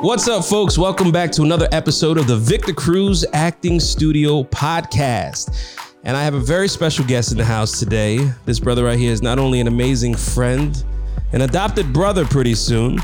[0.00, 0.78] What's up, folks?
[0.78, 5.76] Welcome back to another episode of the Victor Cruz Acting Studio podcast.
[6.04, 8.30] And I have a very special guest in the house today.
[8.44, 10.84] This brother right here is not only an amazing friend,
[11.32, 13.00] an adopted brother pretty soon.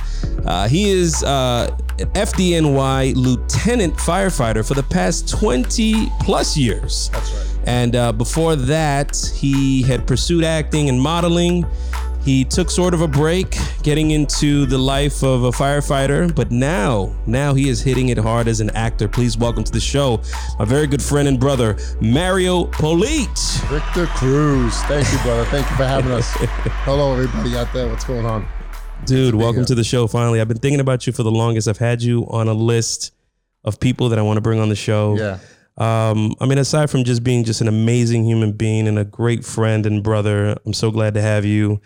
[0.46, 7.10] Uh, he is uh, an FDNY lieutenant firefighter for the past 20 plus years.
[7.12, 7.58] That's right.
[7.66, 11.66] And uh, before that, he had pursued acting and modeling.
[12.24, 17.14] He took sort of a break getting into the life of a firefighter, but now,
[17.26, 19.08] now he is hitting it hard as an actor.
[19.08, 20.22] Please welcome to the show
[20.58, 23.28] my very good friend and brother, Mario Polit.
[23.68, 24.74] Victor Cruz.
[24.84, 25.44] Thank you, brother.
[25.50, 26.26] Thank you for having us.
[26.86, 27.88] Hello, everybody out there.
[27.88, 28.48] What's going on?
[29.04, 29.66] Dude, welcome here.
[29.66, 30.40] to the show finally.
[30.40, 31.68] I've been thinking about you for the longest.
[31.68, 33.12] I've had you on a list
[33.64, 35.14] of people that I want to bring on the show.
[35.18, 35.40] Yeah.
[35.76, 39.44] Um, I mean, aside from just being just an amazing human being and a great
[39.44, 41.82] friend and brother, I'm so glad to have you.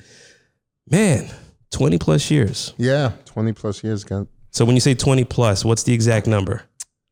[0.91, 1.29] Man,
[1.71, 2.75] 20 plus years.
[2.79, 3.13] Yeah.
[3.27, 4.05] 20 plus years.
[4.51, 6.63] So when you say 20 plus, what's the exact number?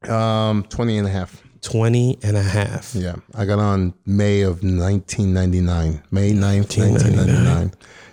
[0.08, 1.42] Um, 20 and a half.
[1.62, 2.94] 20 and a half.
[2.94, 3.16] Yeah.
[3.34, 6.02] I got on May of 1999.
[6.10, 7.72] May 9th, 1999.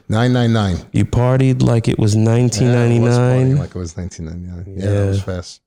[0.09, 0.89] 999.
[0.91, 3.47] You partied like it was Yeah, was 1999.
[3.47, 4.77] funny, like it was 1999.
[4.79, 5.61] Yeah, that was fast.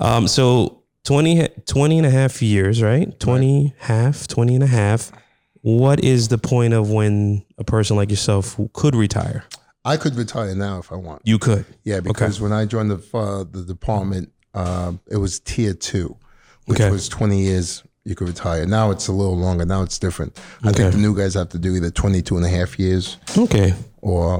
[0.00, 3.18] Um, so 20, 20 and a half years, right?
[3.20, 5.12] 20 half, 20 and a half.
[5.62, 9.44] What is the point of when a person like yourself could retire?
[9.84, 11.22] I could retire now if I want.
[11.24, 11.64] You could.
[11.84, 16.16] Yeah, because when I joined the uh, the department, uh, it was tier two,
[16.66, 16.90] which Okay.
[16.90, 18.66] was 20 years you could retire.
[18.66, 19.64] Now it's a little longer.
[19.64, 20.38] Now it's different.
[20.62, 23.74] I think the new guys have to do either 22 and a half years Okay.
[24.00, 24.38] or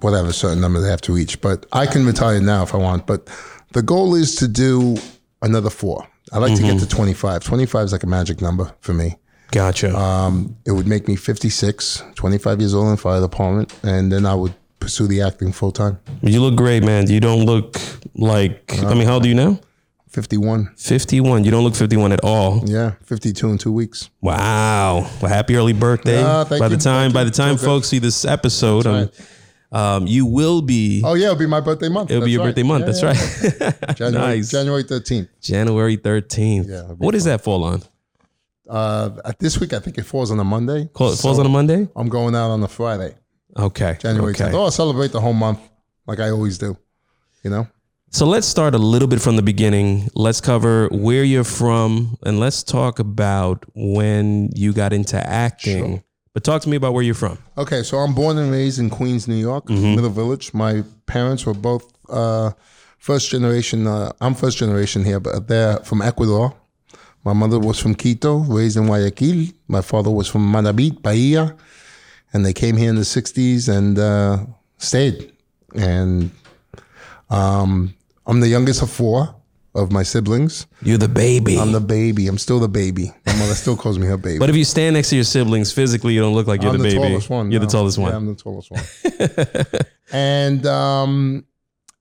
[0.00, 1.40] whatever certain number they have to reach.
[1.40, 3.06] But I can retire now if I want.
[3.06, 3.28] But
[3.72, 4.96] the goal is to do
[5.42, 6.06] another four.
[6.32, 7.42] I like to get to 25.
[7.44, 9.16] 25 is like a magic number for me.
[9.50, 9.96] Gotcha.
[9.96, 14.26] Um, it would make me 56, 25 years old in the fire department, and then
[14.26, 15.98] I would pursue the acting full time.
[16.22, 17.08] you look great, man.
[17.08, 17.76] You don't look
[18.14, 19.60] like, I mean, how old are you now?
[20.10, 20.72] 51.
[20.76, 21.44] 51.
[21.44, 22.62] You don't look 51 at all.
[22.66, 24.10] Yeah, 52 in two weeks.
[24.20, 25.08] Wow.
[25.20, 26.20] Well, happy early birthday.
[26.44, 29.10] Thank by the time by the time folks see this episode, um,
[29.70, 32.10] um, you will be Oh yeah, it'll be my birthday month.
[32.10, 32.86] it'll be your That's birthday month.
[32.86, 33.76] Yeah, That's yeah, right.
[33.88, 33.92] yeah.
[33.94, 34.50] January, nice.
[34.50, 35.28] January 13th.
[35.40, 36.68] January 13th.
[36.68, 37.82] Yeah, what does that fall on?
[38.70, 40.82] Uh, at this week, I think it falls on a Monday.
[40.82, 41.88] It falls on a Monday?
[41.96, 43.14] I'm going out on a Friday,
[43.58, 43.96] Okay.
[44.00, 44.44] January okay.
[44.44, 44.54] 10th.
[44.54, 45.58] Oh, I'll celebrate the whole month
[46.06, 46.76] like I always do.
[47.42, 47.66] You know?
[48.12, 50.08] So let's start a little bit from the beginning.
[50.14, 56.02] Let's cover where you're from and let's talk about when you got into acting.
[56.32, 57.38] But talk to me about where you're from.
[57.58, 59.94] Okay, so I'm born and raised in Queens, New York, Mm-hmm.
[59.96, 60.54] Middle Village.
[60.54, 62.52] My parents were both uh,
[62.98, 63.86] first generation.
[63.88, 66.54] Uh, I'm first generation here, but they're from Ecuador.
[67.24, 69.52] My mother was from Quito, raised in Guayaquil.
[69.68, 71.54] My father was from Manabí, Bahia,
[72.32, 74.46] and they came here in the '60s and uh,
[74.78, 75.32] stayed.
[75.74, 76.30] And
[77.28, 77.94] um,
[78.26, 79.34] I'm the youngest of four
[79.74, 80.66] of my siblings.
[80.82, 81.58] You're the baby.
[81.58, 82.26] I'm the baby.
[82.26, 83.12] I'm still the baby.
[83.26, 84.38] My mother still calls me her baby.
[84.38, 86.78] but if you stand next to your siblings physically, you don't look like you're I'm
[86.78, 87.08] the, the, baby.
[87.08, 87.50] tallest one.
[87.50, 87.66] You're no.
[87.66, 88.10] the tallest one.
[88.10, 89.66] Yeah, I'm the tallest one.
[90.12, 91.44] and um,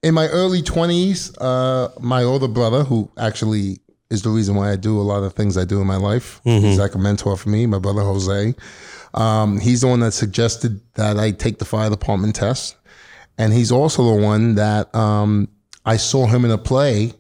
[0.01, 4.75] in my early 20s, uh, my older brother, who actually is the reason why I
[4.75, 7.50] do a lot of things I do in my life, he's like a mentor for
[7.50, 8.56] me, my brother Jose.
[9.14, 12.75] Um, he's the one that suggested that I take the fire department test.
[13.38, 15.48] And he's also the one that um,
[15.86, 17.14] I saw him in a play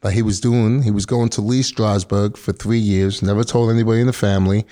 [0.00, 0.82] that he was doing.
[0.82, 4.66] He was going to Lee Strasberg for three years, never told anybody in the family.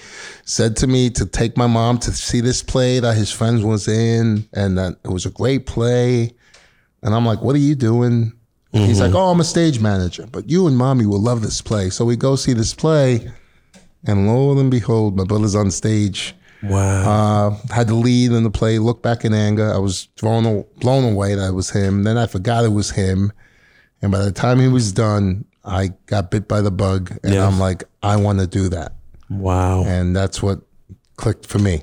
[0.44, 3.88] Said to me to take my mom to see this play that his friends was
[3.88, 6.32] in, and that it was a great play.
[7.02, 8.32] And I'm like, "What are you doing?"
[8.74, 11.90] He's like, "Oh, I'm a stage manager, but you and mommy will love this play."
[11.90, 13.30] So we go see this play,
[14.06, 17.50] and lo and behold, my brother's on stage Wow.
[17.60, 18.78] uh, had the lead in the play.
[18.78, 19.72] Look back in anger.
[19.72, 22.02] I was thrown, blown away that it was him.
[22.04, 23.32] Then I forgot it was him.
[24.02, 27.46] And by the time he was done, I got bit by the bug, and Yeah.
[27.46, 28.92] I'm like, I want to do that,
[29.30, 29.84] wow.
[29.84, 30.60] and that's what
[31.16, 31.82] clicked for me.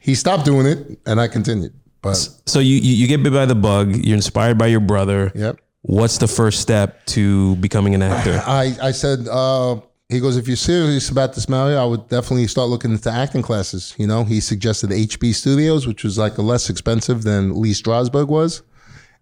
[0.00, 1.72] He stopped doing it, and I continued.
[2.02, 2.16] But
[2.46, 3.94] So you you get bit by the bug.
[3.96, 5.30] You're inspired by your brother.
[5.34, 8.42] yep, What's the first step to becoming an actor?
[8.46, 9.28] I I said.
[9.28, 13.10] Uh, he goes, if you're serious about this, Mario, I would definitely start looking into
[13.10, 13.94] acting classes.
[13.96, 18.60] You know, he suggested HB Studios, which was like less expensive than Lee Strasberg was.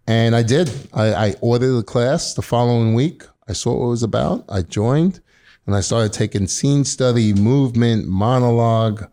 [0.05, 0.69] And I did.
[0.93, 3.23] I, I ordered a class the following week.
[3.47, 4.43] I saw what it was about.
[4.49, 5.21] I joined
[5.65, 9.09] and I started taking scene study, movement, monologue,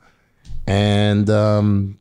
[0.66, 2.00] and um,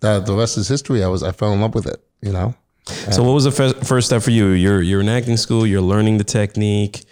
[0.00, 1.02] the, the rest is history.
[1.02, 2.02] I was I fell in love with it.
[2.22, 2.54] You know.
[2.88, 4.48] So what was the first, first step for you?
[4.48, 5.66] You're you're in acting school.
[5.66, 7.02] You're learning the technique.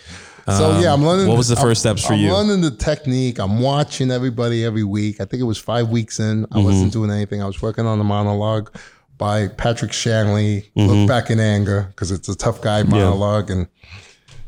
[0.48, 1.24] So yeah, I'm learning.
[1.24, 2.32] Um, what was the I'm- first steps for I'm you?
[2.32, 3.38] learning the technique.
[3.40, 5.20] I'm watching everybody every week.
[5.20, 6.44] I think it was five weeks in.
[6.44, 6.64] I Mm-hmm.
[6.64, 7.42] wasn't doing anything.
[7.42, 8.70] I was working on the monologue,
[9.18, 10.70] by Patrick Shanley.
[10.76, 13.66] Look back in anger because it's a tough guy monologue, and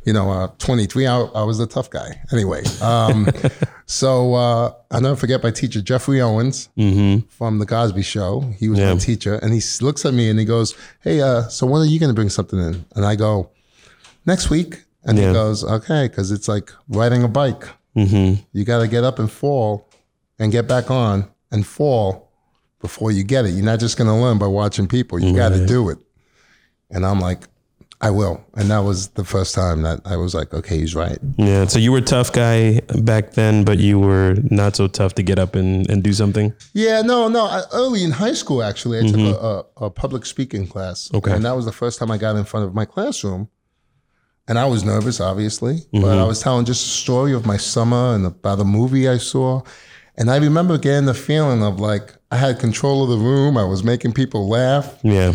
[0.09, 2.19] you know, uh, 23, I, I was the tough guy.
[2.33, 3.29] Anyway, um,
[3.87, 6.71] so uh, I'll never forget my teacher, Geoffrey Owens
[7.29, 8.41] from The Cosby Show.
[8.59, 8.95] He was Yeah.
[8.95, 11.91] my teacher, and he looks at me and he goes, Hey, uh, so when are
[11.93, 12.87] you going to bring something in?
[12.97, 13.51] And I go,
[14.25, 14.85] Next week.
[15.05, 15.29] And Yeah.
[15.29, 17.65] he goes, Okay, because it's like riding a bike.
[17.95, 18.41] Mm-hmm.
[18.53, 19.91] You got to get up and fall
[20.39, 22.33] and get back on and fall
[22.81, 23.51] before you get it.
[23.51, 25.19] You're not just going to learn by watching people.
[25.19, 25.99] You got to do it.
[26.91, 27.41] And I'm like,
[28.01, 28.45] I will.
[28.55, 31.19] And that was the first time that I was like, okay, he's right.
[31.37, 31.67] Yeah.
[31.67, 35.23] So you were a tough guy back then, but you were not so tough to
[35.23, 36.55] get up and, and do something.
[36.75, 37.47] Yeah, no, no.
[37.47, 39.45] I, early in high school, actually, I took mm-hmm.
[39.45, 41.13] a, a, a public speaking class.
[41.13, 41.33] Okay.
[41.33, 43.49] And that was the first time I got in front of my classroom.
[44.47, 46.21] And I was nervous, obviously, but mm-hmm.
[46.21, 49.63] I was telling just a story of my summer and about a movie I saw.
[50.17, 53.59] And I remember getting the feeling of like I had control of the room.
[53.59, 54.99] I was making people laugh.
[55.03, 55.35] Yeah.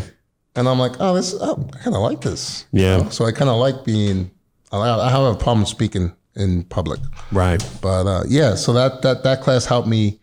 [0.56, 2.66] And I'm like, oh, this, oh, I kind of like this.
[2.72, 3.10] Yeah.
[3.10, 4.30] So I kind of like being,
[4.72, 7.00] I have a problem speaking in public.
[7.32, 7.64] Right.
[7.82, 10.20] But uh, yeah, so that that that class helped me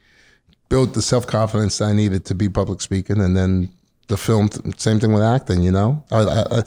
[0.68, 3.70] build the self confidence I needed to be public speaking, and then
[4.08, 5.62] the film, same thing with acting.
[5.62, 6.62] You know, I, I, I,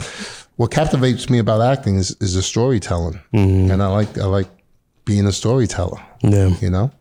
[0.56, 3.20] what captivates me about acting is is the storytelling,
[3.72, 4.48] and I like I like
[5.06, 6.02] being a storyteller.
[6.22, 6.56] Yeah.
[6.62, 6.92] You know,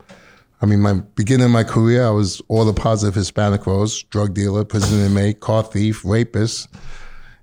[0.63, 4.33] I mean, my beginning of my career, I was all the positive Hispanic roles: drug
[4.33, 6.69] dealer, prison inmate, car thief, rapist.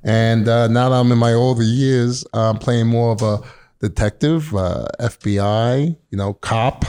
[0.03, 3.41] And uh, now that I'm in my older years, I'm playing more of a
[3.81, 6.85] detective, uh, FBI, you know, cop,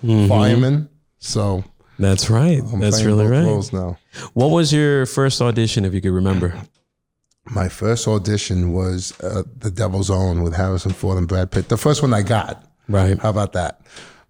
[0.00, 0.88] fireman.
[1.18, 1.64] So
[1.98, 2.62] That's right.
[2.72, 3.44] I'm That's really right.
[3.44, 3.98] roles now.
[4.32, 6.54] What was your first audition, if you could remember?
[7.46, 11.68] My first audition was uh, The Devil's Own with Harrison Ford and Brad Pitt.
[11.68, 12.66] The first one I got.
[12.88, 13.18] Right.
[13.18, 13.82] How about that?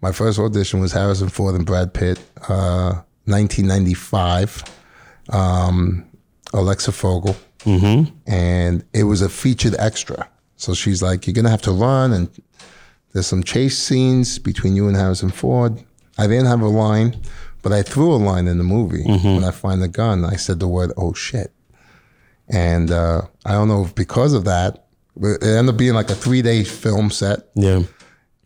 [0.05, 4.63] My first audition was Harrison Ford and Brad Pitt, uh, 1995.
[5.31, 6.05] Um,
[6.53, 7.35] Alexa Fogel,
[8.27, 10.29] and it was a featured extra.
[10.57, 12.29] So she's like, "You're gonna have to run, and
[13.15, 15.83] there's some chase scenes between you and Harrison Ford."
[16.19, 17.17] I didn't have a line,
[17.63, 19.05] but I threw a line in the movie
[19.37, 20.23] when I find the gun.
[20.27, 21.51] I said the word "Oh shit,"
[22.51, 24.85] and uh, I don't know if because of that,
[25.19, 27.85] it ended up being like a three day film set Yeah.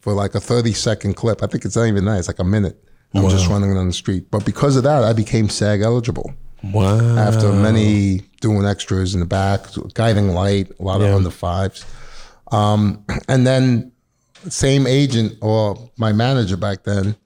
[0.08, 1.42] For like a 30 second clip.
[1.42, 2.18] I think it's not even that.
[2.18, 2.82] It's like a minute.
[3.14, 4.30] I'm just running on the street.
[4.30, 6.32] But because of that, I became SAG eligible
[6.62, 6.98] Wow.
[7.16, 11.08] after many doing extras in the back, guiding light, a lot Yeah.
[11.08, 11.84] of under fives.
[12.52, 13.92] Um, and then
[14.48, 17.16] same agent or my manager back then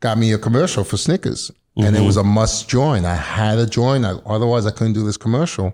[0.00, 1.50] got me a commercial for Snickers.
[1.76, 3.06] And it was a must join.
[3.06, 4.04] I had to join.
[4.04, 5.72] I, otherwise, I couldn't do this commercial.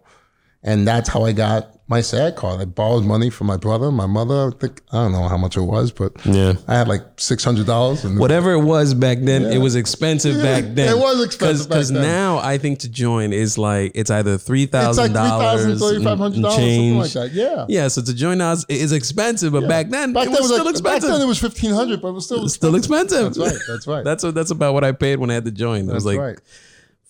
[0.62, 2.60] And that's how I got my SAG card.
[2.60, 4.48] I borrowed money from my brother, my mother.
[4.48, 6.54] I think I don't know how much it was, but Yeah.
[6.66, 8.04] I had like six hundred dollars.
[8.04, 10.88] Whatever it was back then, it was expensive back then.
[10.96, 15.06] it was expensive Because now I think to join is like it's either three thousand
[15.06, 17.32] three thousand, dollars, thirty five hundred dollars, something like that.
[17.32, 17.64] Yeah.
[17.68, 20.64] Yeah, so to join us is expensive, but back then Back it then was, still
[20.64, 21.08] like, expensive.
[21.08, 23.32] Back then it was fifteen hundred, but it was still It's still expensive.
[23.34, 23.58] That's right.
[23.68, 24.04] That's right.
[24.08, 25.88] That's what that's about what I paid when I had to join.
[25.88, 26.38] It was That's like right.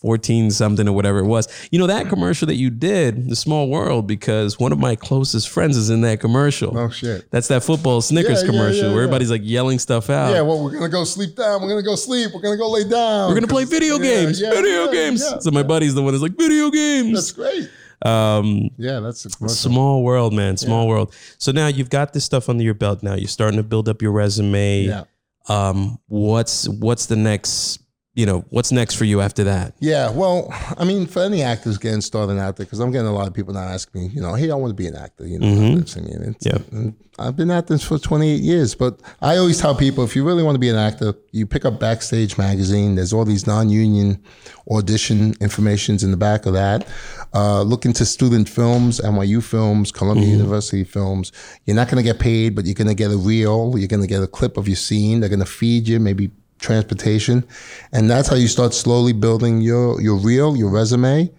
[0.01, 1.49] 14 something or whatever it was.
[1.71, 5.49] You know, that commercial that you did, The Small World, because one of my closest
[5.49, 6.77] friends is in that commercial.
[6.79, 7.29] Oh shit.
[7.31, 10.31] That's that football Snickers Yeah, yeah, commercial yeah, where everybody's like yelling stuff out.
[10.33, 11.63] Yeah, well, we're gonna go sleep down.
[11.63, 12.31] We're gonna go sleep.
[12.33, 13.29] We're gonna go lay down.
[13.29, 14.41] We're gonna play video games.
[14.41, 15.23] yeah, video yeah, games.
[15.29, 15.39] yeah.
[15.39, 17.15] so my buddy's the one that's like video games.
[17.15, 17.69] That's great.
[18.03, 20.57] um, Yeah, that's a small world, man.
[20.57, 21.13] Small world.
[21.39, 23.03] So now you've got this stuff under your belt.
[23.03, 24.83] Now you're starting to build up your resume.
[24.83, 25.05] Yeah.
[25.49, 27.81] Um, what's what's the next?
[28.19, 29.75] You know, what's next for you after that?
[29.79, 33.13] Yeah, well, I mean, for any actors getting started out there, because I'm getting a
[33.13, 35.25] lot of people now asking me, you know, hey, I want to be an actor.
[35.25, 36.35] You know, I'm singing.
[36.35, 36.91] It's, Yeah.
[37.21, 40.43] I've been at this for 28 years, but I always tell people if you really
[40.43, 42.97] want to be an actor, you pick up Backstage magazine.
[42.97, 44.21] There's all these non-union
[44.69, 46.89] audition informations in the back of that.
[47.33, 51.31] Uh, look into student films, NYU films, Columbia University films.
[51.67, 53.75] You're not going to get paid, but you're going to get a reel.
[53.79, 55.21] You're going to get a clip of your scene.
[55.21, 57.45] They're going to feed you maybe transportation,
[57.93, 61.31] and that's how you start slowly building your your reel, your resume.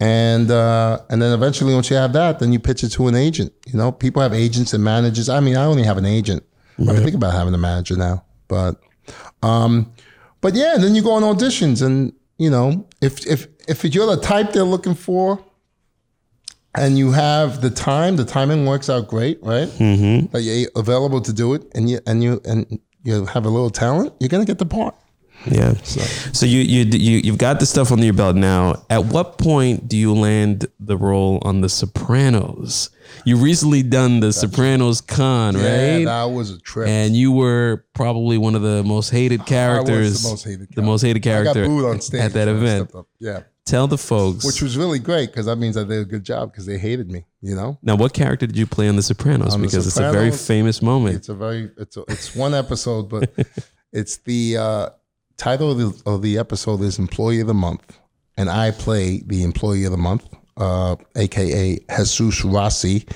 [0.00, 3.14] And uh, and then eventually, once you have that, then you pitch it to an
[3.14, 3.52] agent.
[3.66, 5.28] You know, people have agents and managers.
[5.28, 6.42] I mean, I only have an agent.
[6.80, 8.80] I think about having a manager now, but
[9.42, 9.92] um,
[10.40, 14.16] but yeah, and then you go on auditions, and you know, if if if you're
[14.16, 15.44] the type they're looking for,
[16.74, 19.68] and you have the time, the timing works out great, right?
[19.68, 20.32] Mm-hmm.
[20.32, 23.70] That you're available to do it, and you and you and you have a little
[23.70, 24.94] talent, you're gonna get the part.
[25.50, 25.74] Yeah.
[25.82, 28.84] So, you you you you've got the stuff under your belt now.
[28.88, 32.90] At what point do you land the role on The Sopranos?
[33.24, 35.62] You recently done the Sopranos con, right?
[35.62, 36.04] Yeah, right?
[36.04, 36.88] that was a trip.
[36.88, 40.22] and you were probably one of the most hated characters.
[40.22, 42.48] the most hated The most hated character I got character booed on stage at that
[42.48, 42.92] event.
[43.18, 43.40] Yeah.
[43.64, 44.44] Tell the folks.
[44.44, 47.10] which was really great because that means I did a good job because they hated
[47.10, 47.24] me.
[47.40, 49.54] You know, now, what character did you play on The Sopranos?
[49.54, 51.16] On The because it's a very famous moment.
[51.16, 53.32] it's a very it's a, it's one episode, but
[53.92, 54.90] it's the uh,
[55.36, 57.98] title of the, of the episode is Employee of the Month,
[58.36, 63.06] and I play the Employee of the Month, uh, aka Jesus Rossi,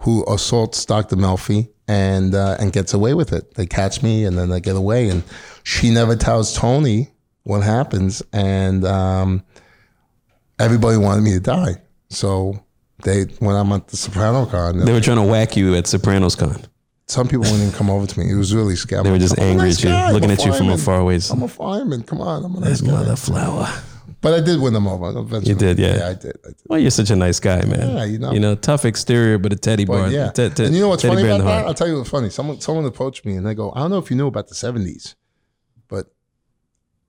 [0.00, 1.16] who assaults Dr.
[1.16, 3.54] Melfi and uh, and gets away with it.
[3.54, 5.22] They catch me and then they get away, and
[5.62, 7.10] she never tells Tony
[7.44, 9.42] what happens, and um,
[10.60, 11.76] everybody wanted me to die.
[12.10, 12.62] So
[13.02, 16.36] they when I'm at the Soprano con, They were trying to whack you at Sopranos
[16.36, 16.60] Con.
[17.06, 18.30] some people wouldn't even come over to me.
[18.30, 19.02] It was really scary.
[19.04, 20.12] They were just I'm angry nice at you, guy.
[20.12, 20.74] Looking at you from fireman.
[20.80, 21.20] afar away.
[21.30, 22.02] I'm a fireman.
[22.02, 22.92] Come on, I'm a nice guy.
[22.92, 23.68] Mother flower.
[24.22, 25.08] But I did win them over.
[25.18, 25.48] Eventually.
[25.48, 25.96] You did, yeah.
[25.96, 26.36] Yeah, I did.
[26.44, 26.56] I did.
[26.66, 27.96] Well, you're such a nice guy, man.
[27.96, 28.32] Yeah, you know.
[28.32, 30.30] You know, tough exterior, but a teddy But yeah.
[30.30, 31.66] te- te- and you know what's funny about that?
[31.66, 32.28] I'll tell you what's funny.
[32.28, 34.54] Someone someone approached me and they go, I don't know if you knew about the
[34.54, 35.14] 70s,
[35.88, 36.12] but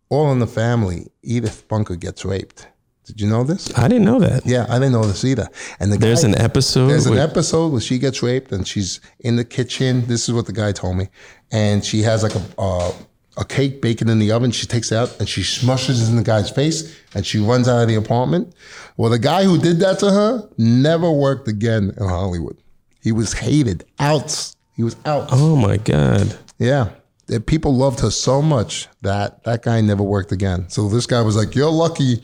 [0.10, 2.68] all in the family, Edith Bunker gets raped.
[3.12, 3.78] Did you know this?
[3.78, 4.46] I didn't know that.
[4.46, 5.50] Yeah, I didn't know this either.
[5.82, 6.88] And the There's guy, an episode.
[6.88, 10.06] There's an episode where she gets raped and she's in the kitchen.
[10.06, 11.10] This is what the guy told me,
[11.52, 12.94] and she has like a uh,
[13.36, 14.52] a cake baking in the oven.
[14.52, 17.68] She takes it out and she smushes it in the guy's face, and she runs
[17.68, 18.56] out of the apartment.
[18.96, 22.58] Well, the guy who did that to her never worked again in Hollywood.
[23.04, 24.54] He was hated, out.
[24.78, 25.28] He was out.
[25.34, 26.38] oh my god.
[26.60, 26.92] Yeah.
[27.46, 30.70] People loved her so much that that guy never worked again.
[30.70, 32.22] So this guy was like, "You're lucky,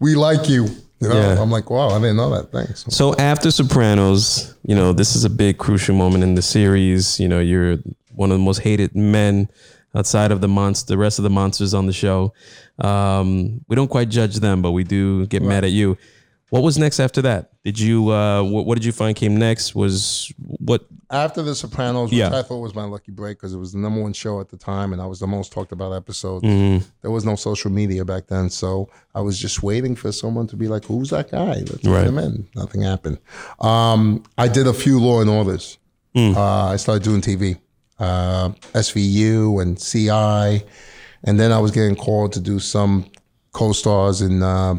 [0.00, 0.64] we like you."
[1.00, 1.40] You know, Yeah.
[1.40, 2.84] I'm like, "Wow, I didn't know that." Thanks.
[2.88, 7.18] So after Sopranos, you know, this is a big crucial moment in the series.
[7.18, 7.78] You know, you're
[8.14, 9.48] one of the most hated men
[9.94, 12.32] outside of the monster, the rest of the monsters on the show.
[12.78, 15.96] Um, we don't quite judge them, but we do get mad at you.
[16.50, 17.50] What was next after that?
[17.64, 19.74] Did you uh, what, what did you find came next?
[19.74, 20.84] Was what?
[21.12, 22.36] after The Sopranos, which Yeah.
[22.38, 24.56] I thought was my lucky break because it was the number one show at the
[24.56, 26.42] time, and I was the most talked about episode.
[26.42, 26.84] Mm-hmm.
[27.02, 30.56] There was no social media back then, so I was just waiting for someone to
[30.56, 32.06] be like, "Who's that guy?" Let's Right.
[32.06, 32.48] him in.
[32.54, 33.18] Nothing happened.
[33.60, 35.78] Um, I did a few Law and Orders.
[36.16, 36.36] Mm.
[36.36, 37.58] Uh, I started doing TV,
[38.00, 40.64] uh, SVU and CI,
[41.24, 43.06] and then I was getting called to do some
[43.52, 44.74] co-stars in uh,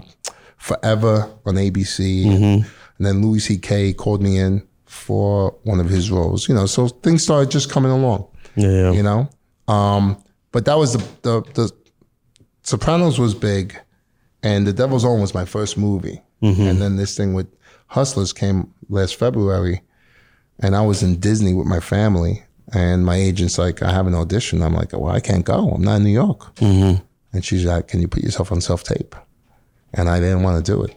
[0.62, 2.44] Forever on ABC, Mm-hmm.
[2.44, 2.66] and,
[3.00, 3.94] then Louis C.K.
[3.94, 6.48] called me in for one of his roles.
[6.48, 8.28] You know, so things started just coming along.
[8.56, 9.30] Yeah, You know,
[9.68, 11.72] um, but that was the, the the
[12.64, 13.76] Sopranos was big,
[14.44, 17.48] and The Devil's Own was my first movie, and then this thing with
[17.88, 19.82] Hustlers came last February,
[20.60, 24.14] and I was in Disney with my family, and my agent's like, I have an
[24.16, 24.62] audition.
[24.62, 25.70] I'm like, well, I can't go.
[25.72, 26.56] I'm not in New York.
[26.58, 27.02] Mm-hmm.
[27.34, 29.16] And she's like, Can you put yourself on self tape?
[29.94, 30.96] And I didn't want to do it.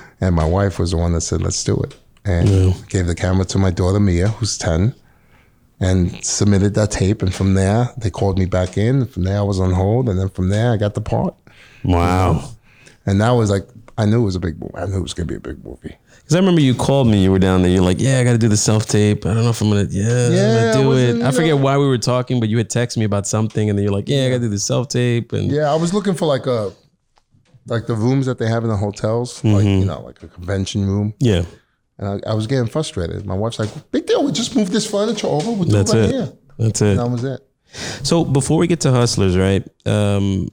[0.20, 1.96] and my wife was the one that said, Let's do it.
[2.24, 4.94] And gave the camera to my daughter Mia, who's 10,
[5.80, 7.22] and submitted that tape.
[7.22, 9.06] And from there, they called me back in.
[9.06, 10.08] From there, I was on hold.
[10.08, 11.34] And then from there, I got the part.
[11.84, 12.50] Wow.
[13.04, 13.68] And that was like,
[13.98, 14.74] I knew it was a big movie.
[14.74, 15.94] I knew it was going to be a big movie.
[16.24, 17.22] Because I remember you called me.
[17.22, 17.70] You were down there.
[17.70, 19.26] You're like, "Yeah, I got to do the self tape.
[19.26, 19.86] I don't know if I'm gonna.
[19.90, 21.22] Yeah, Yeah, I'm gonna do it.
[21.22, 23.78] I forget know- why we were talking, but you had texted me about something, and
[23.78, 25.92] then you're like, "Yeah, I got to do the self tape." And Yeah, I was
[25.92, 26.72] looking for like a,
[27.66, 30.86] like the rooms that they have in the hotels, like, you know, like a convention
[30.86, 31.14] room.
[31.18, 31.44] yeah,
[31.98, 33.24] And I, I was getting frustrated.
[33.24, 34.24] My wife's like, big deal.
[34.24, 35.50] We just move this furniture over.
[35.50, 36.12] We'll do that's it right it.
[36.12, 36.32] here.
[36.58, 36.88] That's it.
[36.90, 37.40] And that was it.
[38.06, 39.66] So before we get to Hustlers, right?
[39.86, 40.48] Um,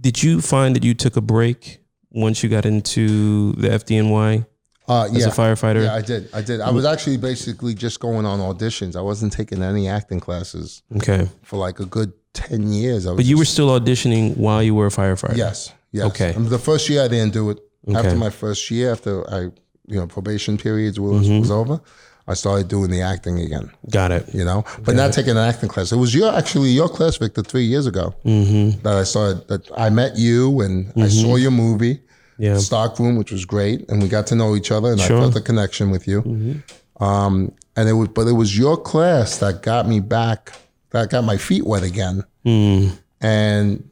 [0.00, 1.78] did you find that you took a break
[2.10, 4.46] once you got into the FDNY
[4.88, 5.84] Uh, as a firefighter?
[5.84, 6.28] Yeah, I did.
[6.34, 6.60] I did.
[6.60, 8.96] I was actually basically just going on auditions.
[8.96, 13.06] I wasn't taking any acting classes Okay, for like a good 10 years.
[13.06, 15.36] I was but you were still auditioning while you were a firefighter.
[15.36, 15.72] Yes.
[15.92, 16.06] Yes.
[16.06, 16.34] Okay.
[16.34, 17.58] Um, The first year I didn't do it.
[17.88, 17.98] Okay.
[17.98, 19.40] After my first year, after I,
[19.86, 21.40] you know, probation periods was, Mm-hmm.
[21.40, 21.80] was over,
[22.28, 23.70] I started doing the acting again.
[23.90, 24.32] got it.
[24.34, 25.90] You know, but not taking an acting class.
[25.90, 28.82] It was your actually your class, Victor, three years ago Mm-hmm.
[28.82, 29.48] that I started.
[29.48, 32.00] That I met you and I saw your movie.
[32.38, 32.56] Yeah.
[32.56, 35.18] Stock Room, which was great, and we got to know each other, and Sure.
[35.18, 36.62] I felt a connection with you.
[37.00, 40.52] Um, and it was, but it was your class that got me back,
[40.90, 42.92] that got my feet wet again, Mm.
[43.20, 43.89] and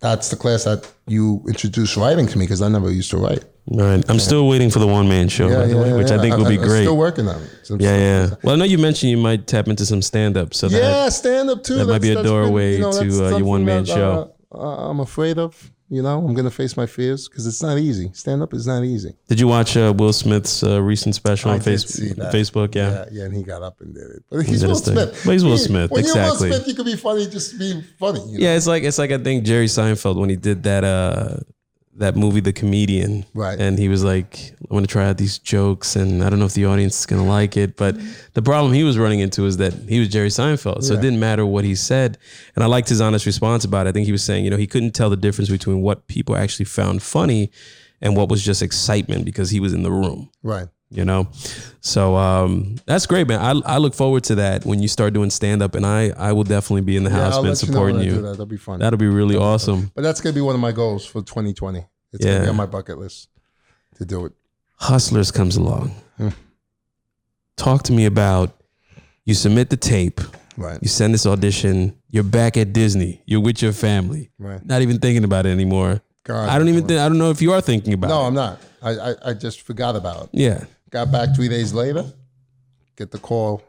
[0.00, 3.44] that's the class that you introduced writing to me because I never used to write.
[3.66, 4.02] Right.
[4.10, 6.48] I'm still waiting for the one man show, by the way, which I think will
[6.48, 6.82] be I'm great.
[6.82, 7.50] Still working on it.
[7.62, 8.30] So- yeah, yeah.
[8.42, 11.08] Well, I know you mentioned you might tap into some stand up, so that Yeah,
[11.10, 11.76] stand up too.
[11.76, 14.32] that might be a That's- that's been, doorway you know, to, uh, your one-man show.
[14.52, 15.70] Uh, uh, I'm afraid of.
[15.92, 18.10] You know, I'm gonna face my fears because it's not easy.
[18.14, 19.12] Stand up is not easy.
[19.28, 21.66] Did you watch uh, Will Smith's uh, recent special I on that.
[22.32, 22.76] Facebook?
[22.76, 22.90] Yeah.
[22.90, 24.22] Yeah, yeah, and he got up and did it.
[24.30, 24.76] But he's did Will.
[24.76, 25.22] Smith.
[25.24, 26.20] But he's Will He- Smith, When exactly.
[26.48, 28.20] you're Will Smith, you can be funny just being funny.
[28.20, 28.44] You know?
[28.44, 31.38] Yeah, it's like it's like I think Jerry Seinfeld when he did that uh
[32.00, 33.24] that movie, The Comedian.
[33.34, 33.58] Right.
[33.58, 36.44] And he was like, I'm going to try out these jokes and I don't know
[36.46, 37.76] if the audience is going to like it.
[37.76, 37.96] But
[38.34, 40.82] the problem he was running into is that he was Jerry Seinfeld.
[40.82, 42.18] So it didn't matter what he said.
[42.54, 43.90] And I liked his honest response about it.
[43.90, 46.36] I think he was saying, you know, he couldn't tell the difference between what people
[46.36, 47.50] actually found funny
[48.02, 50.68] and what was just excitement because he was in the room Right.
[50.90, 51.28] you know
[51.80, 55.28] so um that's great man i, I look forward to that when you start doing
[55.28, 57.68] stand up and i i will definitely be in the house I'll man let you
[57.68, 58.22] know supporting I you, that.
[58.22, 58.80] That'll be fun.
[58.80, 61.86] that'll be really awesome but that's gonna be one of my goals for 2020.
[62.12, 62.32] It's Yeah.
[62.34, 63.28] gonna be on my bucket list
[63.96, 64.32] to do it.
[64.76, 66.28] hustlers comes along Hmm.
[67.56, 68.60] talk to me about
[69.24, 70.20] you submit the tape
[70.56, 70.78] Right.
[70.82, 74.64] you send this audition you're back at disney you're with your family Right.
[74.64, 77.40] not even thinking about it anymore God, i don't even think i don't know if
[77.42, 78.60] you are thinking about No, it I'm not.
[78.82, 80.30] I, I I just forgot about it.
[80.32, 82.04] yeah Got back three days later.
[82.96, 83.62] Get the call.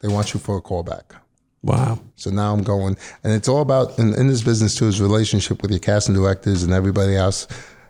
[0.00, 1.14] They want you for a call back.
[1.62, 5.00] Wow So now I'm going, and it's all about in, in this business too is
[5.00, 7.46] relationship with your casting directors and everybody else.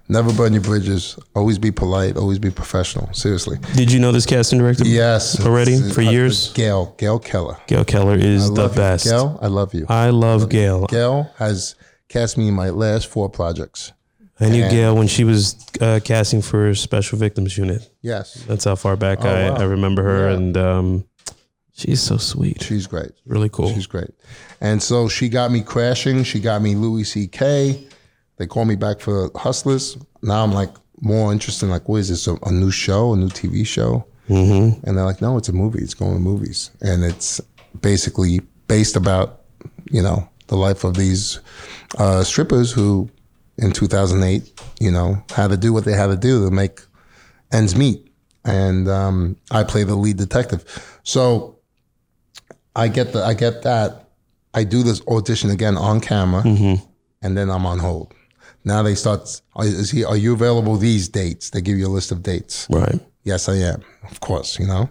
[0.09, 1.19] Never burn your bridges.
[1.35, 2.17] Always be polite.
[2.17, 3.12] Always be professional.
[3.14, 3.57] Seriously.
[3.75, 5.41] did you know this casting director Yes.
[5.47, 5.75] Already?
[5.75, 6.52] It's- For uh, years?
[6.52, 6.95] Gayle.
[6.99, 7.57] Gayle Keller.
[7.67, 8.75] gayle keller is the you.
[8.75, 9.87] best Gayle, I love you.
[9.88, 11.76] i love gayle Gayle has
[12.09, 13.93] cast me in my last four projects.
[14.41, 17.88] I knew And- Gayle when she was uh, casting for Special Victims Unit.
[18.02, 18.35] Yes.
[18.49, 19.57] That's how far back I, wow.
[19.57, 20.37] I remember her, Yeah.
[20.37, 21.05] and um,
[21.75, 23.11] she's so sweet, She's great.
[23.26, 23.73] really cool.
[23.73, 24.11] She's great.
[24.61, 26.25] And so she got me crashing.
[26.25, 27.87] She got me Louis C.K.
[28.37, 29.97] They called me back for Hustlers.
[30.23, 32.26] Now I'm like more interested in like, what is this?
[32.26, 34.05] A, a new show, a new TV show?
[34.29, 34.87] Mm-hmm.
[34.87, 35.81] And they're like, no, it's a movie.
[35.83, 36.71] It's going to movies.
[36.81, 37.41] And it's
[37.81, 39.43] basically based about,
[39.91, 41.41] you know, the life of these
[41.99, 43.11] uh, strippers who
[43.59, 46.81] in 2008, you know, had to do what they had to do to make
[47.52, 48.09] ends meet.
[48.45, 50.64] And um, I play the lead detective.
[51.05, 51.59] So
[52.75, 54.09] I get the I get that.
[54.55, 56.43] I do this audition again on camera,
[57.23, 58.12] and then I'm on hold.
[58.64, 59.41] Now they start.
[59.61, 60.05] Is he?
[60.05, 61.50] Are you available these dates?
[61.50, 62.67] They give you a list of dates.
[62.71, 63.83] Right Yes, I am.
[64.11, 64.88] Of course, you know.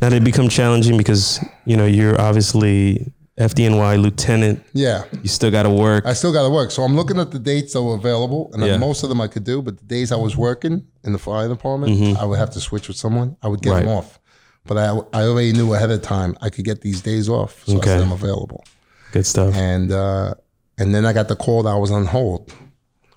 [0.00, 4.62] now, they become challenging because you know you're obviously FDNY lieutenant.
[4.72, 6.06] Yeah, You still got to work.
[6.06, 6.70] I still got to work.
[6.70, 8.76] So I'm looking at the dates that were available, and Yeah.
[8.78, 9.60] most of them I could do.
[9.62, 12.88] But the days I was working in the fire department, I would have to switch
[12.88, 13.36] with someone.
[13.42, 13.88] I would get them Mm-hmm.
[13.98, 14.18] Off,
[14.66, 17.78] but I I already knew ahead of time I could get these days off, so
[17.78, 17.94] Okay.
[17.94, 18.64] I said I'm available.
[19.12, 19.54] Good stuff.
[19.54, 20.34] and uh,
[20.78, 22.52] and then I got the call that I was on hold,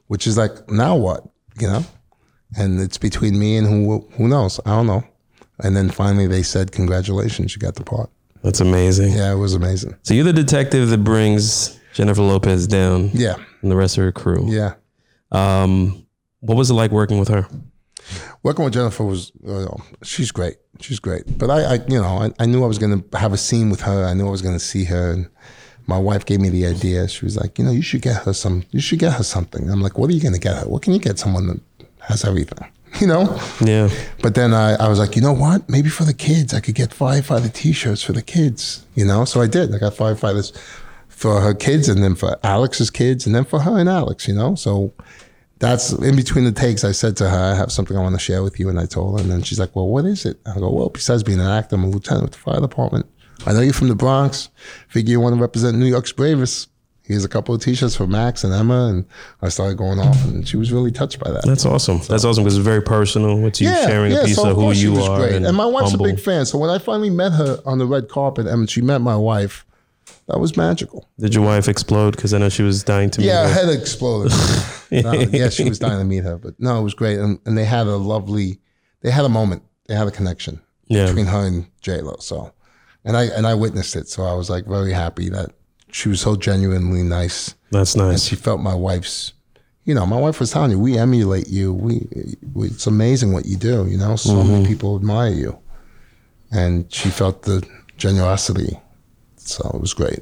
[0.07, 1.23] which is like now what,
[1.59, 1.83] you know,
[2.57, 5.03] and it's between me and who who knows, I don't know.
[5.61, 8.09] And then finally they said, "Congratulations, you got the part."
[8.43, 9.11] That's amazing.
[9.13, 9.95] Yeah, it was amazing.
[10.03, 14.11] So you're the detective that brings Jennifer Lopez down Yeah, and the rest of her
[14.13, 14.45] crew.
[14.47, 14.75] yeah.
[15.31, 16.05] Um,
[16.39, 17.45] what was it like working with her?
[18.41, 20.55] Working with Jennifer was, uh, she's great.
[20.79, 21.37] She's great.
[21.37, 23.69] But I, I you know, I, I knew I was going to have a scene
[23.69, 24.05] with her.
[24.05, 25.11] I knew I was going to see her.
[25.11, 25.29] And
[25.87, 27.07] my wife gave me the idea.
[27.07, 29.69] She was like, you know, you should get her some, you should get her something.
[29.69, 30.69] I'm like, what are you going to get her?
[30.69, 31.59] What can you get someone that
[32.01, 32.67] has everything?
[32.99, 33.39] You know?
[33.61, 33.87] Yeah,
[34.19, 35.69] But then I, I was like, you know what?
[35.69, 38.83] Maybe for the kids, I could get firefighter T-shirts for the kids.
[38.95, 39.73] You know, so I did.
[39.75, 40.57] I got firefighters
[41.07, 44.27] for her kids, and then for Alex's kids, and then for her and Alex.
[44.27, 44.91] You know, so
[45.59, 46.83] that's in between the takes.
[46.83, 48.85] I said to her, I have something I want to share with you, and I
[48.85, 50.39] told her, and then she's like, well, what is it?
[50.45, 53.05] I go, well, besides being an actor, I'm a lieutenant with the fire department.
[53.45, 54.49] I know you're from the Bronx.
[54.87, 56.69] Figure you want to represent New York's bravest.
[57.03, 59.05] Here's a couple of T-shirts for Max and Emme, and
[59.41, 61.43] I started going off, and she was really touched by that.
[61.45, 61.97] that's awesome.
[62.07, 63.45] That's awesome because it's very personal.
[63.47, 65.25] It's you sharing a piece so of who you are.
[65.25, 66.05] And, And, my wife's humble.
[66.05, 66.45] a big fan.
[66.45, 69.65] So when I finally met her on the red carpet and she met my wife,
[70.29, 71.07] that was magical.
[71.19, 72.15] Did your wife explode?
[72.15, 74.31] Because I know she was dying to meet Yeah, her head exploded.
[74.91, 77.19] No, yeah, she was dying to meet her, but no, it was great.
[77.19, 78.59] And, and they had a lovely,
[79.01, 81.05] they had a moment, they had a connection Yeah.
[81.05, 82.15] between her and J Lo.
[82.19, 82.53] So,
[83.05, 84.07] and I and I witnessed it.
[84.07, 85.51] So I was like very happy that
[85.91, 87.53] she was so genuinely nice.
[87.71, 88.11] That's nice.
[88.13, 89.33] and she felt my wife's
[89.85, 92.07] you know my wife was telling you we emulate you we,
[92.53, 94.51] we it's amazing what you do you know so Mm-hmm.
[94.51, 95.57] many people admire you
[96.51, 97.65] and she felt the
[97.97, 98.79] generosity
[99.49, 100.19] so it was great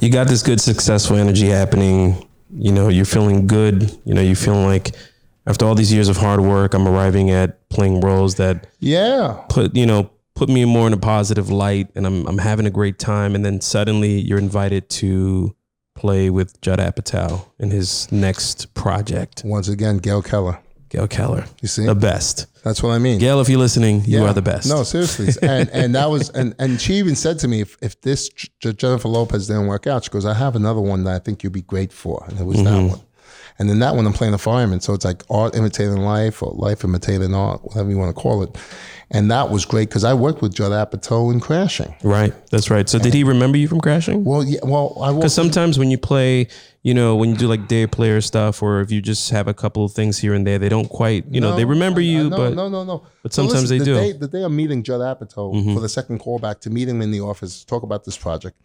[0.00, 2.28] You got this good, successful energy happening.
[2.54, 3.96] You know, you're feeling good.
[4.04, 4.94] You know, you're feeling like
[5.46, 9.74] after all these years of hard work, I'm arriving at playing roles that yeah put
[9.74, 12.98] you know put me more in a positive light, and I'm I'm having a great
[12.98, 13.34] time.
[13.34, 15.54] And then suddenly you're invited to
[15.94, 19.42] play with Judd Apatow in his next project.
[19.44, 20.58] once again gayle keller
[20.92, 22.46] Gayle Keller, you see the best.
[22.64, 24.28] that's what i mean Gayle, if you're listening, you Yeah.
[24.28, 24.68] are the best.
[24.68, 25.28] No, seriously.
[25.56, 28.28] And and that was and and she even said to me, if if this
[28.60, 31.42] J- Jennifer Lopez didn't work out, she goes, I have another one that I think
[31.42, 32.64] you'd be great for, and it was Mm-hmm.
[32.88, 33.00] that one.
[33.58, 34.80] And then that one, I'm playing a fireman.
[34.80, 38.42] So it's like art imitating life or life imitating art, whatever you want to call
[38.42, 38.56] it.
[39.14, 41.94] And that was great because I worked with Judd Apatow in Crashing.
[42.02, 42.32] Right.
[42.50, 42.88] That's right.
[42.88, 44.24] So did he remember you from Crashing?
[44.24, 46.48] Well, yeah, well, I Because sometimes when you play,
[46.82, 49.54] you know, when you do like day player stuff, or if you just have a
[49.54, 52.36] couple of things here and there, they don't quite, you know, they remember you, no,
[52.38, 53.02] but no, no, no.
[53.22, 53.94] but sometimes they the do.
[53.96, 54.02] Mm-hmm.
[54.02, 57.10] Day, the day I'm meeting Judd Apatow for the second callback to meet him in
[57.10, 58.56] the office talk about this project,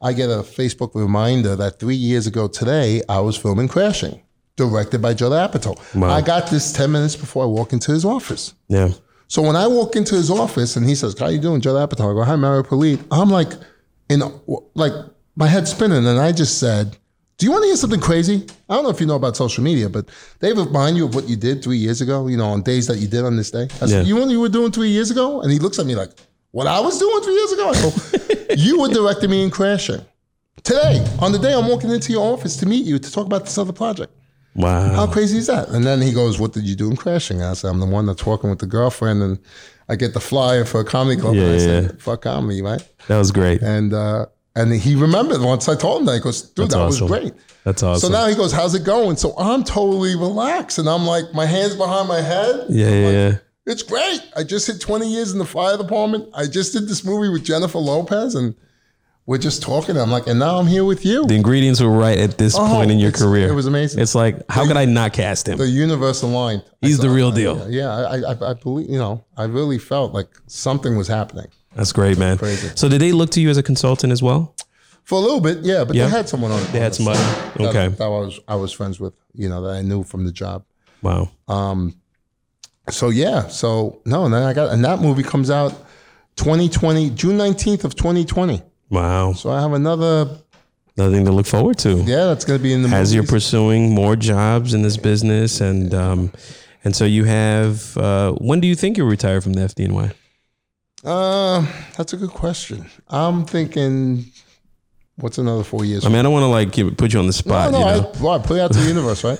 [0.00, 4.22] I get a Facebook reminder that three years ago today I was filming Crashing,
[4.58, 5.74] directed by Judd Apatow.
[5.94, 6.10] Wow.
[6.10, 8.52] I got this ten minutes before I walk into his office.
[8.68, 8.90] yeah.
[9.30, 12.10] So when I walk into his office and he says, "How you doing, Judd Apatow?"
[12.10, 13.52] I go, "Hi, Mario Polit." I'm like,
[14.08, 14.22] in
[14.74, 14.92] like
[15.36, 16.96] my head spinning, and I just said,
[17.36, 19.62] "Do you want to hear something crazy?" I don't know if you know about social
[19.62, 20.08] media, but
[20.40, 22.26] they remind you of what you did three years ago.
[22.26, 23.64] You know, on days that you did on this day.
[23.82, 24.02] I said, Yeah.
[24.02, 26.12] "You know what you were doing three years ago?" And he looks at me like,
[26.52, 30.00] "What I was doing three years ago?" I go, "You were directing me in Crashing."
[30.64, 33.44] Today, on the day I'm walking into your office to meet you to talk about
[33.44, 34.12] this other project.
[34.54, 34.92] Wow.
[34.92, 35.68] How crazy is that?
[35.68, 37.42] And then he goes, What did you do in crashing?
[37.42, 39.38] I said, I'm the one that's walking with the girlfriend and
[39.88, 41.34] I get the flyer for a comedy club.
[41.36, 42.82] and I Yeah, said, Fuck comedy, right?
[43.08, 43.62] That was great.
[43.62, 46.14] And uh, and he remembered once I told him that.
[46.14, 47.08] He goes, Dude, That's that awesome.
[47.08, 47.34] was great.
[47.64, 48.08] That's awesome.
[48.10, 49.16] So now he goes, How's it going?
[49.16, 52.66] So I'm totally relaxed and I'm like, my hands behind my head.
[52.68, 53.36] yeah, yeah, yeah.
[53.66, 54.20] It's great.
[54.34, 56.30] I just hit 20 years in the fire department.
[56.34, 58.54] I just did this movie with Jennifer Lopez and
[59.28, 59.96] we're just talking.
[59.98, 61.26] I'm like, and now I'm here with you.
[61.26, 63.48] The ingredients were right at this point in your Oh, career.
[63.48, 64.00] it was amazing.
[64.00, 65.58] It's like, how could I not cast him?
[65.58, 66.64] the universe aligned.
[66.80, 67.70] He's the real deal.
[67.70, 71.46] Yeah, I, I, I believe, you know, I really felt like something was happening.
[71.76, 72.38] That's great, man.
[72.38, 72.70] Crazy.
[72.74, 74.54] So did they look to you as a consultant as well?
[75.04, 76.06] For a little bit, yeah, but Yeah.
[76.06, 76.62] they had someone on.
[76.72, 77.18] They had somebody.
[77.18, 77.88] that, Okay.
[77.88, 80.64] that I was I was friends with, you know, that I knew from the job.
[81.02, 81.28] Wow.
[81.48, 81.94] Um.
[82.90, 85.72] So yeah, so no, and then I got and that movie comes out
[86.36, 88.62] 2020, June 19th of 2020.
[88.90, 89.32] Wow.
[89.34, 90.38] So I have another
[90.96, 91.98] Nothing to look forward to.
[91.98, 95.94] yeah, that's gonna be in the As you're pursuing more jobs in this business, and
[95.94, 96.32] um,
[96.82, 97.96] and so you have.
[97.96, 100.12] Uh, when do you think you'll retire from the FDNY?
[101.04, 101.64] Uh,
[101.96, 102.86] that's a good question.
[103.08, 104.24] I'm thinking,
[105.18, 106.04] what's another four years?
[106.04, 107.70] I mean, I don't want to like give, put you on the spot.
[107.70, 109.38] no, you I, know, well, I put it out to the universe, right?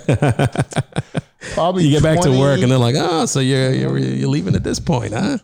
[1.55, 4.55] Probably you get back to work, and they're like, "Oh, so you're you're, you're leaving
[4.55, 5.39] at this point, huh?"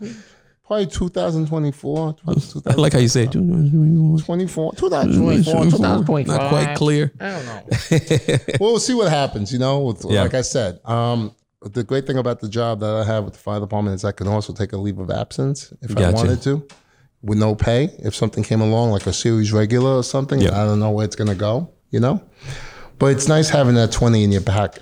[0.67, 2.17] Probably 2024,
[2.67, 3.33] I like how you say, it.
[3.33, 6.27] 2024, 2024, 2025.
[6.27, 7.13] not quite clear.
[7.21, 7.63] I don't know.
[8.61, 9.53] well, we'll see what happens.
[9.53, 10.23] You know, with, Yeah.
[10.23, 13.39] like I said, um, the great thing about the job that I have with the
[13.41, 16.67] fire department is I can also take a leave of absence if I wanted to,
[17.23, 17.85] with no pay.
[18.01, 20.61] If something came along, like a series regular or something, Yeah.
[20.61, 21.71] I don't know where it's gonna go.
[21.91, 22.21] You know,
[22.99, 24.81] but it's nice having that 20 in your back.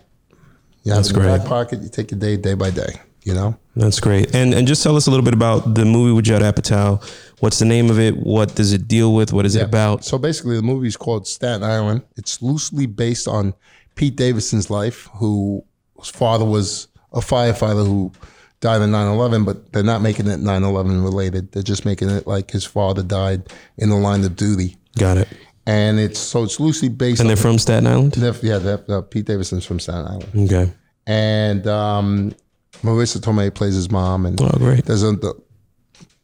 [0.82, 1.38] You have That's it in your great.
[1.40, 1.82] back pocket.
[1.82, 3.00] You take your day day by day.
[3.24, 3.56] You know.
[3.76, 4.34] That's great.
[4.34, 7.02] And and just tell us a little bit about the movie with Judd Apatow.
[7.40, 8.16] What's the name of it?
[8.16, 9.32] What does it deal with?
[9.32, 10.04] What is it about?
[10.04, 12.02] So basically, the movie is called Staten Island.
[12.16, 13.54] It's loosely based on
[13.94, 15.64] Pete Davidson's life, who
[15.98, 18.12] his father was a firefighter who
[18.60, 21.52] died in 9-11, but they're not making it 9-11 related.
[21.52, 23.42] They're just making it like his father died
[23.76, 24.76] in the line of duty.
[24.98, 25.28] Got it.
[25.66, 28.16] And it's so it's loosely based And they're from Staten Island.
[28.42, 30.30] yeah, they're, uh, Pete Davidson's from Staten Island.
[30.52, 30.72] Okay.
[31.06, 32.34] And um,
[32.82, 34.84] Marisa Tomei plays his mom, and Oh, great.
[34.86, 35.34] there's a the,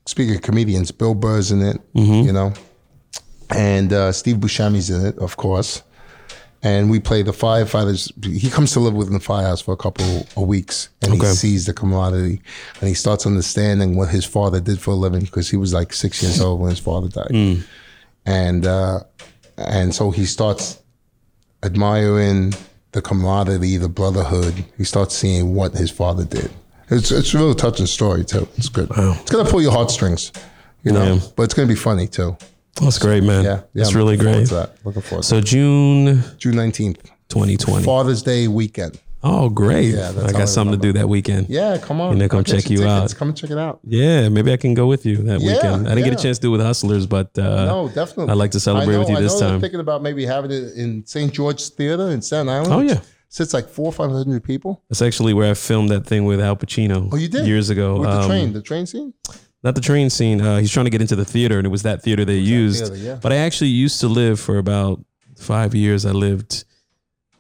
[0.07, 2.27] speaking of comedians, Bill Burr's in it, Mm-hmm.
[2.27, 2.53] you know,
[3.51, 5.83] and uh, Steve Buscemi's in it, of course.
[6.61, 8.11] And we play the firefighters.
[8.25, 11.29] He comes to live within the firehouse for a couple of weeks, and Okay.
[11.29, 12.43] he sees the commodity,
[12.81, 15.93] and he starts understanding what his father did for a living because he was like
[15.93, 17.63] six years old when his father died, Mm.
[18.27, 19.01] and uh,
[19.57, 20.83] and so he starts
[21.63, 22.53] admiring
[22.93, 24.65] the camaraderie, the brotherhood.
[24.77, 26.51] He starts seeing what his father did.
[26.91, 28.49] It's it's a really touching story too.
[28.57, 28.89] It's good.
[28.97, 30.33] It's gonna pull your heartstrings,
[30.85, 31.15] you know.
[31.15, 31.21] Yeah.
[31.37, 32.37] But it's gonna be funny too.
[32.81, 33.45] That's great, man.
[33.45, 33.83] Yeah, yeah.
[33.83, 34.49] It's I'm really looking forward great.
[34.49, 34.85] to that.
[34.87, 35.23] Looking forward.
[35.23, 36.23] to So June.
[36.39, 37.85] June nineteenth, 2020.
[37.85, 38.99] Father's Day weekend.
[39.31, 39.95] Oh, great.
[39.95, 41.49] Yeah, that's I got something to do that weekend.
[41.49, 42.13] Yeah, come on.
[42.13, 43.13] And then come check you tickets.
[43.13, 43.19] out.
[43.19, 43.81] Come and check it out.
[43.85, 45.87] Yeah, maybe I can go with you that Yeah, weekend.
[45.89, 48.31] I didn't get a chance to do it with Hustlers, but uh, No, definitely.
[48.33, 49.61] I'd like to celebrate know, with you I this know time.
[49.61, 51.33] thinking about maybe having it in St.
[51.33, 52.73] George's Theater in Staten Island.
[52.73, 53.01] Oh, yeah.
[53.29, 54.83] sits like four or five hundred people.
[54.89, 57.09] That's actually where I filmed that thing with Al Pacino.
[57.13, 58.01] Oh, you did years ago.
[58.01, 59.13] with the Um, train, the train scene.
[59.63, 60.41] Not the train scene.
[60.41, 62.87] Uh, he's trying to get into the theater, and it was that theater they used.
[62.87, 63.19] theater, yeah.
[63.21, 65.01] But I actually used to live for about
[65.37, 66.07] five years.
[66.07, 66.65] I lived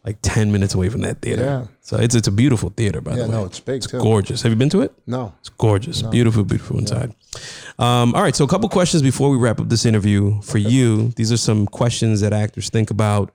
[0.04, 1.44] like ten minutes away from that theater.
[1.44, 1.66] Yeah.
[1.80, 3.28] So it's it's a beautiful theater, by Yeah, the way.
[3.28, 3.98] Yeah, no, it's big too.
[4.00, 4.42] gorgeous.
[4.42, 4.92] Have you been to it?
[5.06, 6.02] No, It's gorgeous.
[6.02, 7.14] Beautiful, beautiful inside.
[7.78, 8.34] Um, all right.
[8.36, 11.08] So, a couple questions before we wrap up this interview for you.
[11.16, 13.30] These are some questions that actors think about.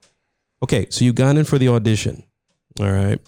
[0.62, 0.86] Okay.
[0.90, 2.22] So, you got in for the audition.
[2.80, 3.20] All right.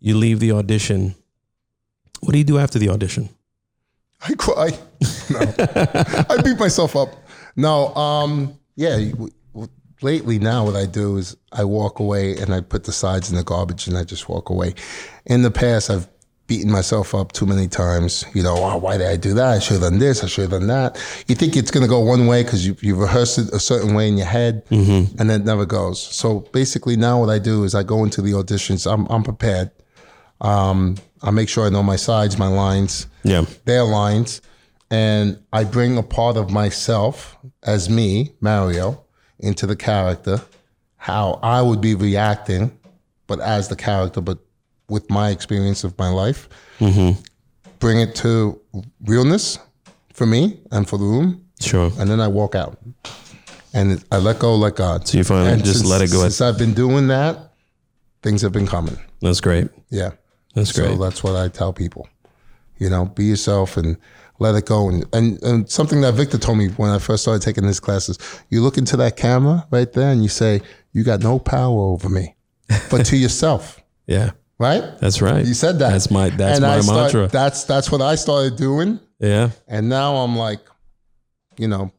[0.00, 1.14] You leave the audition.
[2.20, 3.28] What do you do after the audition?
[4.28, 4.70] I cry.
[5.30, 5.40] No,
[6.30, 7.08] I beat myself up.
[7.56, 9.30] No, um, yeah, you-
[10.02, 13.36] lately now what I do is I walk away and I put the sides in
[13.36, 14.74] the garbage and I just walk away.
[15.26, 16.08] In the past, I've
[16.48, 18.24] beaten myself up too many times.
[18.34, 19.48] You know, oh, why did I do that?
[19.54, 20.22] I should have done this.
[20.22, 20.98] I should have done that.
[21.28, 23.94] You think it's going to go one way because you, you rehearsed it a certain
[23.94, 26.00] way in your head and then it never goes.
[26.02, 28.90] So basically now what I do is I go into the auditions.
[28.92, 29.70] I'm, I'm prepared.
[30.40, 33.44] Um, I make sure I know my sides, my lines, Yeah.
[33.64, 34.42] their lines,
[34.90, 39.04] and I bring a part of myself as me, Mario,
[39.42, 40.40] into the character,
[40.96, 42.76] how I would be reacting,
[43.26, 44.38] but as the character, but
[44.88, 46.48] with my experience of my life.
[46.78, 47.20] Mm-hmm.
[47.78, 48.60] Bring it to
[49.04, 49.58] realness
[50.12, 51.90] for me and for the room, Sure.
[51.98, 52.78] and then I walk out.
[53.74, 55.08] And I let go like God.
[55.08, 56.20] So you finally And just since- let it go.
[56.22, 57.52] Since I've been doing that,
[58.22, 58.98] things have been coming.
[59.22, 59.68] That's great.
[59.90, 60.10] Yeah.
[60.54, 61.00] That's So great.
[61.00, 62.06] that's what I tell people.
[62.78, 63.96] You know, be yourself and
[64.42, 64.88] let it go.
[64.88, 68.18] And, and and something that Victor told me when I first started taking his classes,
[68.50, 70.60] you look into that camera right there and you say,
[70.92, 72.34] You got no power over me.
[72.90, 74.30] But to yourself, Yeah.
[74.58, 74.82] right?
[75.00, 75.44] That's right.
[75.46, 75.90] You said that.
[75.90, 77.26] That's my that's and my I start- mantra.
[77.28, 79.00] That's that's what I started doing.
[79.18, 79.50] yeah.
[79.68, 80.60] And now I'm like,
[81.58, 81.92] you know,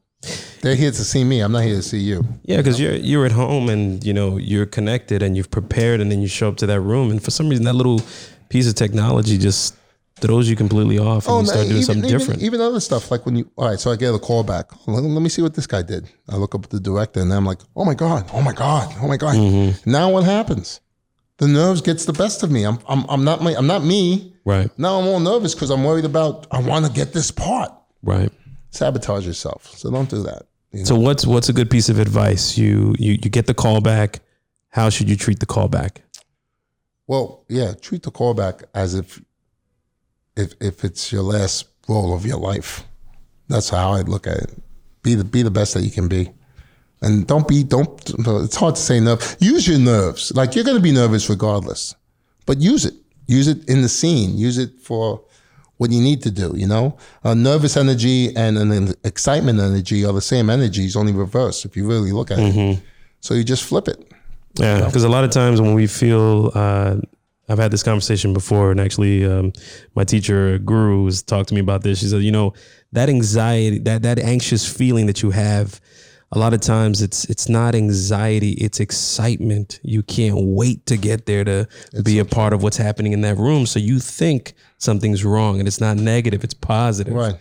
[0.61, 1.41] they're here to see me.
[1.41, 2.23] I'm not here to see you.
[2.43, 6.11] Yeah, because you're you're at home and you know you're connected and you've prepared and
[6.11, 8.01] then you show up to that room and for some reason that little
[8.49, 9.75] piece of technology just
[10.17, 12.41] throws you completely off and you no, start doing something Oh, even, different.
[12.43, 14.67] Even other stuff like when you, all right, so I get a call back.
[14.87, 16.09] Let, let me see what this guy did.
[16.29, 18.93] I look up at the director and I'm like, oh my God, oh my God,
[19.01, 19.35] oh my God.
[19.35, 19.89] Mm-hmm.
[19.89, 20.79] Now what happens?
[21.37, 22.63] The nerves gets the best of me.
[22.63, 24.33] I'm, I'm, I'm not my, I'm not me.
[24.45, 27.71] right, Now I'm all nervous because I'm worried about, I want to get this part.
[28.01, 28.31] right.
[28.69, 29.65] Sabotage yourself.
[29.77, 30.43] So don't do that.
[30.71, 30.85] you know?
[30.85, 32.57] So what's what's a good piece of advice?
[32.57, 34.21] You you you get the call back.
[34.69, 36.01] How should you treat the call back?
[37.05, 39.21] Well, yeah, treat the callback as if
[40.35, 42.83] if if it's your last role of your life.
[43.49, 44.63] That's how I look at it.
[45.01, 46.31] Be the be the best that you can be.
[47.01, 49.35] And don't be don't it's hard to say nerve.
[49.39, 50.31] Use your nerves.
[50.35, 51.95] Like you're gonna be nervous regardless.
[52.45, 52.93] But use it.
[53.27, 54.37] Use it in the scene.
[54.37, 55.21] Use it for
[55.77, 56.97] what you need to do, you know?
[57.23, 61.87] Uh, nervous energy and an excitement energy are the same energies, only reverse if you
[61.87, 62.79] really look at it.
[63.21, 64.11] So you just flip it.
[64.55, 66.97] Yeah, because a lot of times when we feel, uh,
[67.53, 69.53] I've had this conversation before, and actually, um,
[69.93, 71.99] my teacher Guru has talked to me about this.
[71.99, 72.53] She said, you know,
[72.93, 75.79] that anxiety, that that anxious feeling that you have,
[76.31, 79.79] a lot of times it's it's not anxiety, it's excitement.
[79.83, 81.67] You can't wait to get there to
[82.03, 83.67] be a part of what's happening in that room.
[83.67, 87.13] So you think something's wrong, and it's not negative; it's positive.
[87.13, 87.35] Right.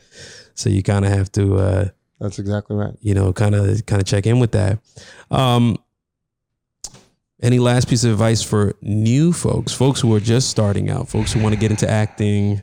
[0.54, 1.56] So you kind of have to.
[1.56, 1.88] Uh,
[2.20, 2.92] That's exactly right.
[3.00, 4.78] you know, kind of kind of check in with that.
[5.30, 5.78] Um,
[7.42, 11.32] any last piece of advice for new folks, folks who are just starting out, folks
[11.32, 12.62] who want to get into acting?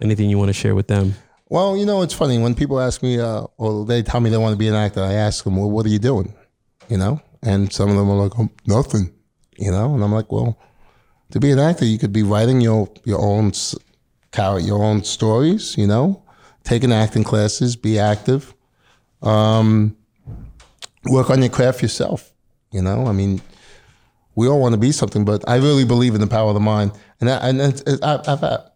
[0.00, 1.14] Anything you want to share with them?
[1.48, 4.36] Well, you know, it's funny when people ask me, uh, or they tell me they
[4.36, 5.00] want to be an actor.
[5.00, 6.34] I ask them, "Well, what are you doing?"
[6.88, 9.12] You know, and some of them are like, oh, "Nothing,"
[9.58, 10.58] you know, and I'm like, "Well,
[11.30, 13.52] to be an actor, you could be writing your your own
[14.34, 15.76] your own stories.
[15.76, 16.22] You know,
[16.64, 18.54] taking acting classes, be active,
[19.22, 19.96] um,
[21.04, 22.32] work on your craft yourself.
[22.72, 23.42] You know, I mean,
[24.34, 26.60] we all want to be something, but I really believe in the power of the
[26.60, 28.72] mind, and I, and it's, it, I, I've had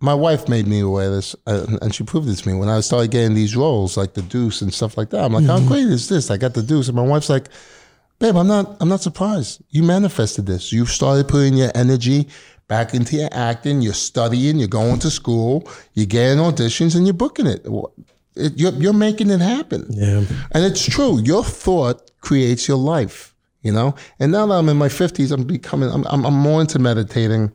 [0.00, 2.68] my wife made me aware of this, uh, and she proved it to me when
[2.68, 5.24] I started getting these roles, like the Deuce and stuff like that.
[5.24, 6.30] I'm like, how great is this?
[6.30, 7.48] I got the Deuce, and my wife's like,
[8.20, 9.60] babe, I'm not, I'm not surprised.
[9.70, 10.72] You manifested this.
[10.72, 12.28] You started putting your energy
[12.68, 13.82] back into your acting.
[13.82, 14.58] You're studying.
[14.58, 15.68] You're going to school.
[15.94, 17.66] You're getting auditions, and you're booking it.
[18.36, 19.86] it you're, you're making it happen.
[19.90, 21.20] Yeah, And it's true.
[21.20, 23.94] Your thought creates your life, you know?
[24.18, 27.52] And now that I'm in my 50s, I'm becoming, I'm, I'm, I'm more into meditating.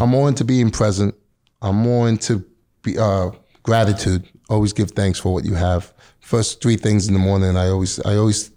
[0.00, 1.14] I'm more into being present.
[1.62, 2.44] I'm more into
[2.82, 3.30] be, uh,
[3.62, 4.28] gratitude.
[4.48, 5.92] Always give thanks for what you have.
[6.20, 8.50] First three things in the morning, I always, I always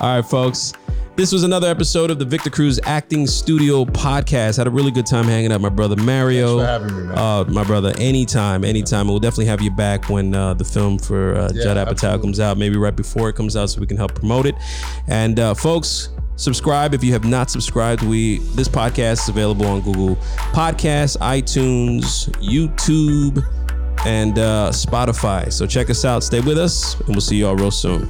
[0.00, 0.72] All right, folks.
[1.16, 4.56] This was another episode of the Victor Cruz Acting Studio podcast.
[4.56, 6.58] Had a really good time hanging out, my brother Mario.
[6.58, 7.18] Thanks for having me, man.
[7.18, 9.06] Uh, my brother, anytime, anytime.
[9.06, 12.20] We'll definitely have you back when uh, the film for uh, Yeah, Judd Apatow absolutely.
[12.22, 14.56] comes out, maybe right before it comes out, so we can help promote it.
[15.06, 18.02] And uh, folks, subscribe if you have not subscribed.
[18.02, 20.16] We this podcast is available on Google
[20.52, 23.40] Podcasts, iTunes, YouTube,
[24.06, 25.52] and uh, Spotify.
[25.52, 26.22] So check us out.
[26.22, 28.08] Stay with us, and we'll see y'all real soon.